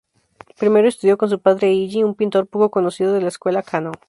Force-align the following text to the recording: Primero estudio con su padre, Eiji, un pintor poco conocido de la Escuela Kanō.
Primero 0.57 0.87
estudio 0.87 1.15
con 1.15 1.29
su 1.29 1.37
padre, 1.39 1.67
Eiji, 1.67 2.01
un 2.03 2.15
pintor 2.15 2.47
poco 2.47 2.71
conocido 2.71 3.13
de 3.13 3.21
la 3.21 3.27
Escuela 3.27 3.61
Kanō. 3.63 3.91